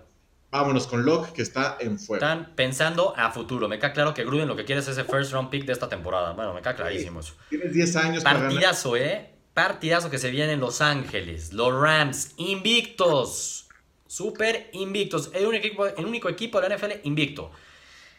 [0.50, 2.24] Vámonos con Locke, que está en fuego.
[2.24, 3.68] Están pensando a futuro.
[3.68, 5.88] Me queda claro que Gruden lo que quiere es ese first round pick de esta
[5.88, 6.32] temporada.
[6.32, 7.34] Bueno, me queda clarísimo eso.
[7.48, 9.30] Tienes 10 años Partidazo, ¿eh?
[9.54, 11.52] Partidazo que se viene en Los Ángeles.
[11.52, 13.68] Los Rams, invictos.
[14.08, 15.30] Super invictos.
[15.34, 17.52] El único equipo, el único equipo de la NFL invicto.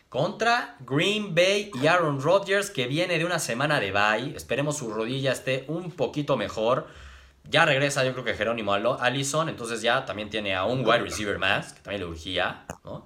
[0.08, 4.36] Contra Green Bay y Aaron Rodgers, que viene de una semana de bye.
[4.38, 6.88] Esperemos su rodilla esté un poquito mejor.
[7.50, 11.38] Ya regresa, yo creo que Jerónimo Allison, entonces ya también tiene a un wide receiver
[11.40, 13.06] más, que también le urgía, ¿no?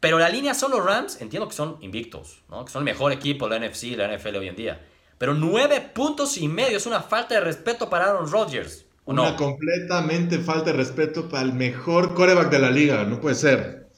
[0.00, 2.64] Pero la línea son los Rams, entiendo que son invictos, ¿no?
[2.64, 4.80] Que son el mejor equipo de la NFC y la NFL hoy en día.
[5.16, 8.84] Pero nueve puntos y medio es una falta de respeto para Aaron Rodgers.
[9.04, 13.88] Una completamente falta de respeto para el mejor coreback de la liga, no puede ser.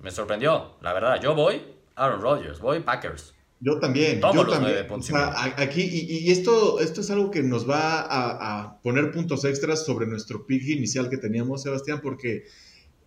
[0.00, 1.20] Me sorprendió, la verdad.
[1.20, 1.62] Yo voy
[1.94, 3.33] Aaron Rodgers, voy Packers.
[3.64, 4.20] Yo también.
[4.20, 4.86] yo también.
[5.56, 10.44] aquí, y, esto, esto es algo que nos va a, poner puntos extras sobre nuestro
[10.44, 12.44] pick inicial que teníamos, Sebastián, porque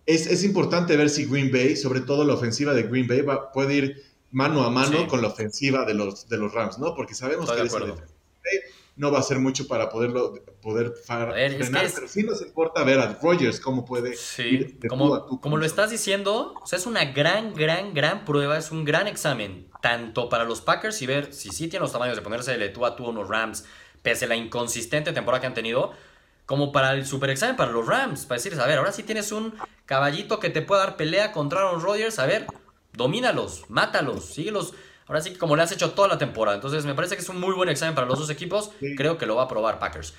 [0.04, 3.74] es, importante ver si Green Bay, sobre todo la ofensiva de Green Bay, va, puede
[3.76, 6.96] ir mano a mano con la ofensiva de los, de los Rams, ¿no?
[6.96, 7.60] Porque sabemos que
[8.98, 11.34] no va a ser mucho para poderlo poder frenar,
[11.94, 16.54] pero sí nos importa ver a Rogers cómo puede sí, como, como lo estás diciendo,
[16.60, 20.60] o sea, es una gran, gran, gran prueba, es un gran examen, tanto para los
[20.60, 23.10] Packers y ver si sí tienen los tamaños de ponerse de tú a tú a
[23.10, 23.64] unos Rams,
[24.02, 25.92] pese a la inconsistente temporada que han tenido,
[26.44, 29.30] como para el super examen para los Rams, para decirles, a ver, ahora sí tienes
[29.30, 29.54] un
[29.86, 32.46] caballito que te puede dar pelea contra Aaron Rodgers, a ver,
[32.94, 34.74] domínalos, mátalos, síguelos
[35.08, 36.54] Ahora sí, como le has hecho toda la temporada.
[36.54, 38.70] Entonces, me parece que es un muy buen examen para los dos equipos.
[38.96, 40.14] Creo que lo va a probar Packers.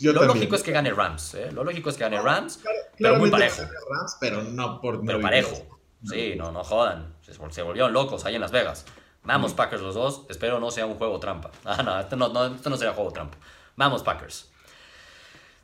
[0.00, 1.34] lo lógico es que gane Rams.
[1.34, 1.50] ¿eh?
[1.52, 2.60] Lo lógico es que gane Rams,
[2.98, 3.62] pero muy parejo.
[3.62, 5.78] Rams, pero no por Pero parejo.
[6.04, 7.14] Sí, no, no jodan.
[7.22, 8.84] Se, volvieron locos ahí en Las Vegas.
[9.22, 10.22] Vamos, Packers los dos.
[10.28, 11.50] Espero no sea un juego trampa.
[11.64, 13.38] Ah, no, esto no, no, esto no será juego trampa.
[13.76, 14.50] Vamos, Packers.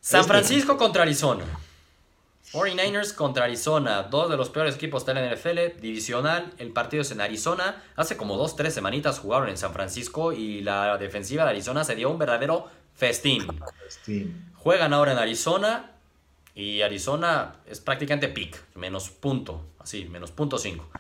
[0.01, 1.45] San este Francisco contra Arizona.
[2.53, 7.11] 49ers contra Arizona, dos de los peores equipos de la NFL, divisional, el partido es
[7.11, 11.51] en Arizona, hace como dos, tres semanitas jugaron en San Francisco y la defensiva de
[11.51, 13.47] Arizona se dio un verdadero festín.
[14.57, 15.93] Juegan ahora en Arizona
[16.55, 20.91] y Arizona es prácticamente pick, menos punto, así, menos punto cinco.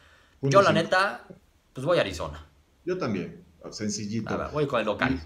[0.40, 1.26] Yo la neta,
[1.74, 2.46] pues voy a Arizona.
[2.86, 4.48] Yo también, sencillito.
[4.54, 5.20] voy con el local.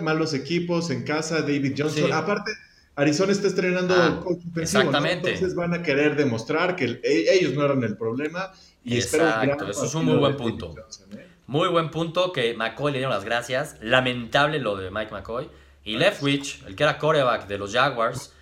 [0.00, 2.50] Malos equipos en casa, David Johnson, aparte
[2.96, 5.32] Arizona está estrenando ah, coach exactamente.
[5.32, 8.52] entonces van a querer demostrar que e, ellos no eran el problema.
[8.84, 10.74] Y Exacto, eso es un muy buen punto.
[11.12, 11.26] ¿eh?
[11.46, 13.76] Muy buen punto que McCoy le dio las gracias.
[13.80, 15.48] Lamentable lo de Mike McCoy.
[15.84, 18.32] Y Leftwich, el que era coreback de los Jaguars,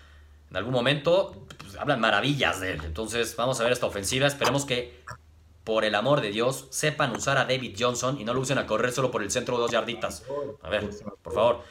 [0.51, 2.81] en algún momento pues, hablan maravillas de él.
[2.85, 4.27] Entonces vamos a ver esta ofensiva.
[4.27, 5.03] Esperemos que,
[5.65, 8.67] por el amor de Dios, sepan usar a David Johnson y no lo usen a
[8.67, 10.25] correr solo por el centro de dos yarditas.
[10.63, 10.89] A ver,
[11.23, 11.63] por favor.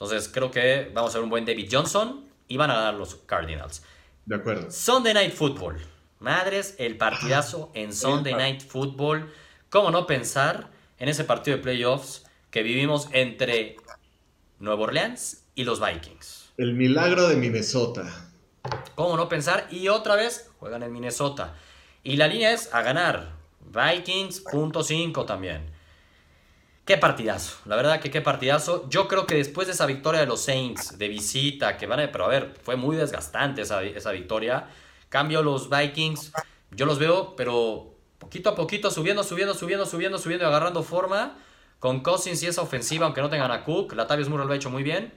[0.00, 3.16] Entonces creo que vamos a ver un buen David Johnson y van a dar los
[3.16, 3.82] Cardinals.
[4.26, 4.70] De acuerdo.
[4.70, 5.80] Sunday Night Football.
[6.20, 9.32] Madres, el partidazo en Sunday Night Football.
[9.70, 13.74] ¿Cómo no pensar en ese partido de playoffs que vivimos entre
[14.60, 16.52] Nueva Orleans y los Vikings?
[16.58, 18.30] El milagro de Minnesota.
[18.94, 19.66] ¿Cómo no pensar?
[19.68, 21.56] Y otra vez juegan en Minnesota.
[22.04, 23.32] Y la línea es a ganar.
[23.62, 25.76] Vikings, punto 5 también.
[26.88, 28.88] Qué partidazo, la verdad que qué partidazo.
[28.88, 32.10] Yo creo que después de esa victoria de los Saints de visita, que van a,
[32.10, 34.68] pero a ver, fue muy desgastante esa, esa victoria.
[35.10, 36.32] Cambio los Vikings,
[36.70, 41.36] yo los veo, pero poquito a poquito subiendo, subiendo, subiendo, subiendo, subiendo y agarrando forma.
[41.78, 44.70] Con Cousins y esa ofensiva, aunque no tengan a Cook, Latavius Murray lo ha hecho
[44.70, 45.12] muy bien.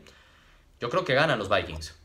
[0.82, 1.96] Yo creo que ganan los Vikings.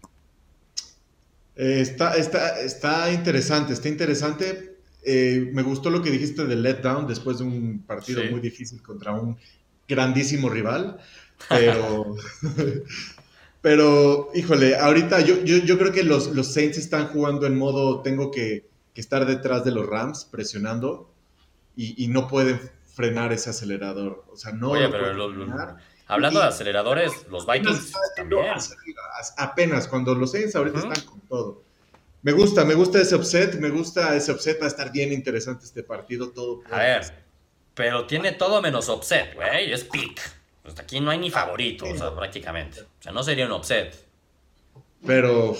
[1.57, 4.77] Eh, está, está, está interesante, está interesante.
[5.09, 9.13] Eh, me gustó lo que dijiste del letdown después de un partido muy difícil contra
[9.13, 9.37] un
[9.89, 10.99] grandísimo rival,
[11.49, 12.17] pero,
[13.61, 18.31] pero híjole, ahorita yo, yo, creo que los, los, Saints están jugando en modo tengo
[18.31, 21.11] que, estar detrás de los Rams presionando
[21.77, 22.59] y, no pueden
[22.95, 24.25] frenar ese acelerador.
[24.33, 24.71] O sea, no.
[24.71, 25.09] Oye, pero
[26.07, 28.55] hablando de aceleradores, los Vikings también.
[29.37, 31.63] Apenas, cuando los Saints ahorita están con todo.
[32.23, 35.67] Me gusta, me gusta ese upset, me gusta ese upset, va a estar bien interesante
[35.67, 36.63] este partido, todo.
[36.71, 37.26] A ver,
[37.77, 40.19] pero tiene todo menos upset, güey, es pick.
[40.63, 42.81] Pues aquí no hay ni favorito, o sea, prácticamente.
[42.81, 43.95] O sea, no sería un upset.
[45.07, 45.55] Pero,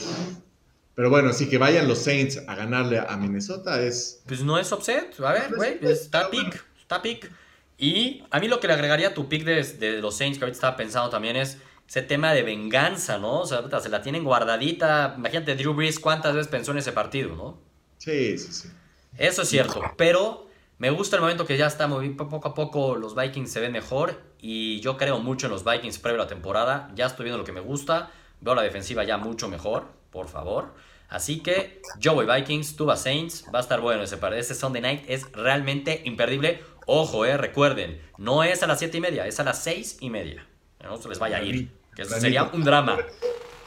[0.95, 4.23] pero bueno, sí que vayan los Saints a ganarle a Minnesota es...
[4.27, 7.31] Pues no es upset, a ver, güey, está pick, está pick.
[7.77, 10.45] Y a mí lo que le agregaría a tu pick de, de los Saints, que
[10.45, 13.41] ahorita estaba pensando también, es ese tema de venganza, ¿no?
[13.41, 15.15] O sea, se la tienen guardadita.
[15.19, 17.61] Imagínate, Drew Brees, ¿cuántas veces pensó en ese partido, no?
[17.99, 18.69] Sí, sí, sí.
[19.19, 20.46] Eso es cierto, pero
[20.79, 23.73] me gusta el momento que ya está muy poco a poco los Vikings se ven
[23.73, 26.91] mejor y yo creo mucho en los Vikings previo a la temporada.
[26.95, 28.11] Ya estoy viendo lo que me gusta,
[28.41, 30.75] veo la defensiva ya mucho mejor, por favor.
[31.09, 34.19] Así que yo voy Vikings, tú vas Saints, va a estar bueno ese.
[34.37, 36.63] Este Sunday Night es realmente imperdible.
[36.87, 40.11] Ojo, eh, recuerden, no es a las 7 y media, es a las 6 y
[40.11, 40.47] media
[40.87, 41.69] no se les vaya a ir.
[41.95, 42.99] Que sería un drama.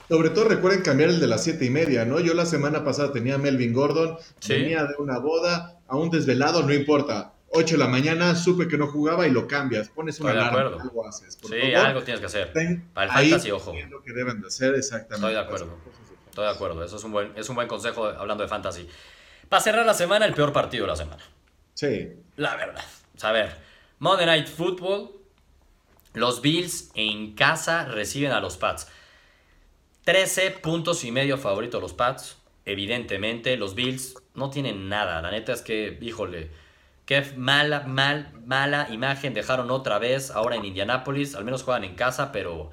[0.10, 2.20] Sobre todo recuerden cambiar el de las siete y media, ¿no?
[2.20, 4.18] Yo la semana pasada tenía a Melvin Gordon,
[4.48, 7.34] venía de una boda, a un desvelado, no importa.
[7.52, 9.90] 8 de la mañana, supe que no jugaba y lo cambias.
[9.90, 11.38] Pones una alarma, algo haces.
[11.42, 12.54] sí, algo tienes que hacer.
[12.94, 13.74] Para el fantasy, ojo.
[13.90, 15.16] lo que deben de hacer, exactamente.
[15.16, 15.78] Estoy de acuerdo.
[16.30, 16.84] Estoy de acuerdo.
[16.84, 18.88] Eso es un buen, es un buen consejo hablando de fantasy.
[19.48, 21.24] Para cerrar la semana, el peor partido de la semana.
[21.74, 22.10] Sí.
[22.36, 22.84] La verdad.
[23.22, 23.56] A ver,
[23.98, 25.12] Monday Night Football,
[26.14, 28.88] los Bills en casa reciben a los Pats.
[30.04, 32.38] 13 puntos y medio favorito los Pats.
[32.66, 35.22] Evidentemente, los Bills no tienen nada.
[35.22, 36.52] La neta es que, híjole,
[37.06, 41.36] qué mala, mal, mala imagen dejaron otra vez ahora en Indianápolis.
[41.36, 42.72] Al menos juegan en casa, pero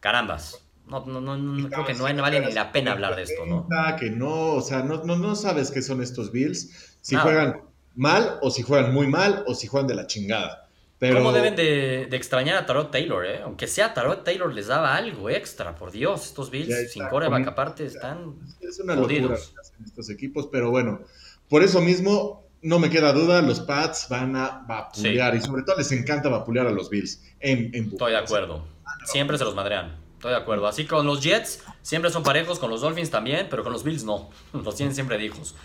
[0.00, 0.62] carambas.
[0.86, 3.66] No, no, no, creo que no, vale ni la pena hablar de esto, ¿no?
[3.98, 6.96] Que no, o sea, no, no, sabes qué son estos Bills.
[7.00, 7.62] Si juegan
[7.94, 10.68] mal o si juegan muy mal o si juegan de la chingada.
[11.10, 13.40] ¿Cómo deben de, extrañar a Tarot Taylor, eh?
[13.42, 16.26] Aunque sea Tarot Taylor les daba algo extra, por Dios.
[16.26, 19.36] Estos Bills sin coreback aparte están Es una locura
[19.84, 21.00] estos equipos, pero bueno,
[21.48, 25.76] por eso mismo no me queda duda, los Pats van a vapulear y sobre todo
[25.76, 28.64] les encanta vapulear a los Bills en, Estoy de acuerdo.
[29.04, 29.96] Siempre se los madrean.
[30.14, 30.68] Estoy de acuerdo.
[30.68, 34.04] Así con los Jets siempre son parejos, con los Dolphins también, pero con los Bills
[34.04, 34.30] no.
[34.52, 35.56] Los tienen siempre de hijos.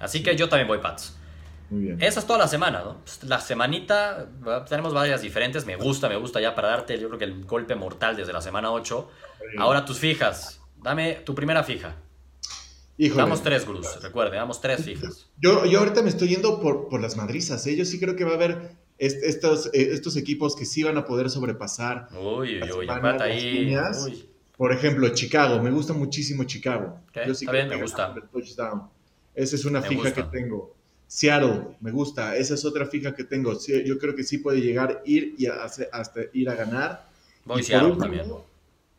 [0.00, 1.16] Así que yo también voy Pats.
[2.00, 2.98] Esa es toda la semana, ¿no?
[3.04, 4.28] Pues, la semanita,
[4.68, 5.66] tenemos varias diferentes.
[5.66, 8.40] Me gusta, me gusta ya para darte, yo creo que el golpe mortal desde la
[8.40, 9.08] semana 8.
[9.58, 10.60] Ahora tus fijas.
[10.82, 11.96] Dame tu primera fija.
[12.96, 13.22] Híjole.
[13.22, 15.30] Damos tres, Gruz, recuerde, damos tres fijas.
[15.40, 17.74] Yo, yo ahorita me estoy yendo por, por las madrizas, ¿eh?
[17.74, 21.06] Yo sí creo que va a haber estos, eh, estos equipos que sí van a
[21.06, 22.08] poder sobrepasar.
[22.12, 22.88] Uy, uy, uy,
[23.20, 23.74] ahí.
[24.56, 27.00] Por ejemplo, Chicago, me gusta muchísimo Chicago.
[27.26, 28.14] yo sí está bien, me gusta.
[29.34, 30.76] Esa es una fija que tengo.
[31.10, 32.36] Seattle, me gusta.
[32.36, 33.58] Esa es otra fija que tengo.
[33.84, 37.08] Yo creo que sí puede llegar, ir y hasta ir a ganar.
[37.44, 38.32] Voy Seattle también.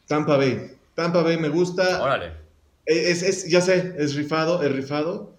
[0.08, 0.76] Tampa Bay.
[0.94, 2.04] Tampa Bay me gusta.
[2.04, 2.34] Órale.
[2.86, 5.38] Es, ya sé, es rifado, es rifado.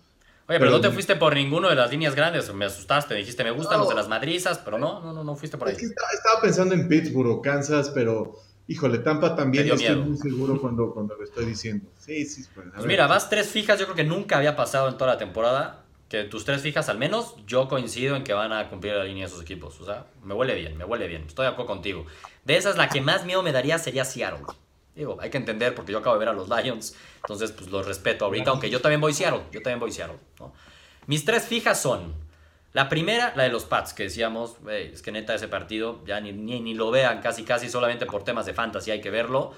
[0.48, 2.50] Oye, pero, no te fuiste por ninguno de las líneas grandes.
[2.54, 3.16] Me asustaste.
[3.16, 5.76] Dijiste, me gustan los de las madrizas, pero no, no, no, no fuiste por ahí.
[5.76, 11.16] estaba, pensando en Pittsburgh o Kansas, pero híjole, Tampa también estoy muy seguro cuando, cuando
[11.16, 11.86] lo estoy diciendo.
[11.98, 12.46] Sí, sí.
[12.54, 13.78] Pues, pues mira, vas tres fijas.
[13.78, 15.81] Yo creo que nunca había pasado en toda la temporada
[16.12, 19.24] que tus tres fijas al menos, yo coincido en que van a cumplir la línea
[19.24, 19.80] de sus equipos.
[19.80, 21.24] O sea, me huele bien, me huele bien.
[21.26, 22.04] Estoy de acuerdo contigo.
[22.44, 24.44] De esas, la que más miedo me daría sería Seattle.
[24.94, 27.86] Digo, hay que entender porque yo acabo de ver a los Lions, entonces pues los
[27.86, 30.18] respeto ahorita, aunque yo también voy Seattle, yo también voy Seattle.
[31.06, 32.14] Mis tres fijas son,
[32.74, 36.32] la primera, la de los Pats, que decíamos, es que neta ese partido, ya ni,
[36.32, 39.54] ni, lo vean casi casi solamente por temas de fantasy hay que verlo.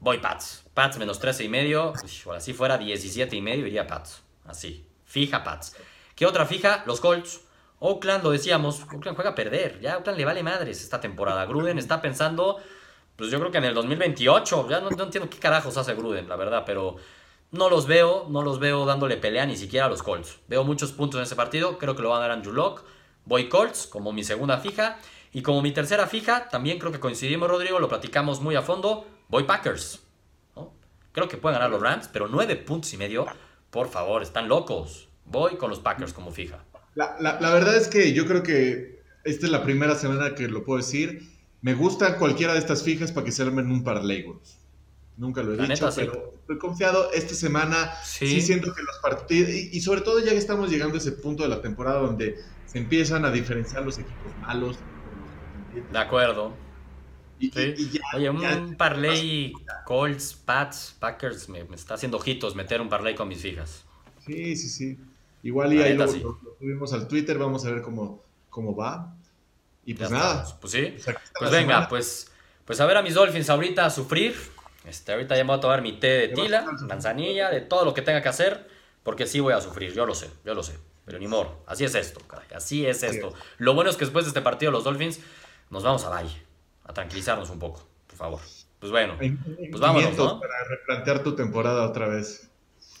[0.00, 1.94] Voy Pats, Pats menos 13 y medio,
[2.38, 4.85] si fuera 17 y medio iría Pats, así,
[5.16, 5.74] Fija Pats.
[6.14, 6.82] ¿Qué otra fija?
[6.84, 7.40] Los Colts.
[7.78, 9.80] Oakland, lo decíamos, Oakland juega a perder.
[9.80, 11.46] Ya Oakland le vale madres esta temporada.
[11.46, 12.58] Gruden está pensando,
[13.16, 14.68] pues yo creo que en el 2028.
[14.68, 16.96] Ya no, entiendo qué carajos hace Gruden, la verdad, pero
[17.50, 20.38] no los veo, no los veo dándole pelea ni siquiera a los Colts.
[20.48, 22.84] Veo muchos puntos en ese partido, creo que lo va a dar Andrew Locke.
[23.24, 24.98] Voy Colts como mi segunda fija.
[25.32, 29.06] Y como mi tercera fija, también creo que coincidimos, Rodrigo, lo platicamos muy a fondo.
[29.28, 30.02] Voy Packers.
[31.12, 33.24] Creo que pueden ganar los Rams, pero nueve puntos y medio
[33.76, 35.05] por favor, están locos.
[35.26, 36.64] Voy con los Packers como fija.
[36.94, 40.78] La, verdad es que yo creo que esta es la primera semana que lo puedo
[40.78, 41.28] decir.
[41.60, 44.24] Me gusta cualquiera de estas fijas para que se armen un par de
[45.16, 47.10] Nunca lo he dicho, pero estoy confiado.
[47.12, 50.98] Esta semana sí, siento que los partidos, y, sobre todo ya que estamos llegando a
[50.98, 52.36] ese punto de la temporada donde
[52.66, 54.78] se empiezan a diferenciar los equipos malos.
[55.92, 56.54] De acuerdo.
[58.14, 59.52] Oye, un parlay
[59.84, 63.84] Colts, Pats, Packers, me, está haciendo ojitos meter un parlay con mis fijas.
[64.24, 64.98] Sí, sí, sí.
[65.42, 69.14] Igual y ahí lo, subimos al Twitter, vamos a ver cómo, cómo va.
[69.84, 70.44] Y pues nada.
[70.60, 70.96] Pues sí.
[71.38, 72.32] Pues, venga, pues,
[72.64, 74.34] pues a ver a mis Dolphins ahorita a sufrir.
[74.84, 77.92] Este, ahorita ya me voy a tomar mi té de tila, manzanilla, de todo lo
[77.92, 78.68] que tenga que hacer
[79.02, 80.78] Porque sí voy a sufrir, yo lo sé, yo lo sé.
[81.04, 83.32] Pero ni modo, así es esto, caray, así es esto.
[83.58, 85.20] Lo bueno es que después de este partido los Dolphins
[85.70, 86.42] nos vamos a valle,
[86.84, 88.40] a tranquilizarnos un poco, por favor.
[88.80, 90.40] Pues bueno, pues vámonos, ¿no?
[90.40, 92.50] Para replantear tu temporada otra vez.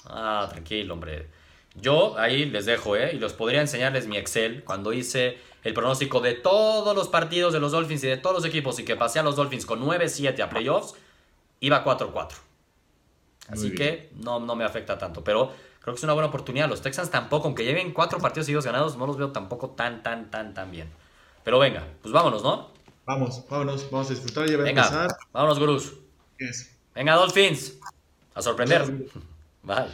[0.04, 1.28] Ah, tranquilo, hombre.
[1.80, 3.12] Yo ahí les dejo, ¿eh?
[3.14, 7.60] Y los podría enseñarles mi Excel cuando hice el pronóstico de todos los partidos de
[7.60, 10.40] los Dolphins y de todos los equipos y que pasé a los Dolphins con 9-7
[10.40, 10.94] a playoffs,
[11.60, 12.32] iba 4-4.
[13.48, 15.22] Así que no, no me afecta tanto.
[15.22, 16.68] Pero creo que es una buena oportunidad.
[16.68, 20.30] Los Texans tampoco, aunque lleven cuatro partidos seguidos ganados, no los veo tampoco tan, tan,
[20.30, 20.90] tan, tan bien.
[21.44, 22.70] Pero venga, pues vámonos, ¿no?
[23.04, 24.48] Vamos, vámonos, vamos a disfrutar.
[24.48, 25.08] Ya va a empezar.
[25.32, 25.94] Vámonos, gurús.
[26.94, 27.74] Venga, Dolphins.
[28.34, 28.84] A sorprender.
[29.62, 29.86] Bye.